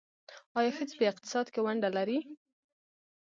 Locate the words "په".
0.99-1.03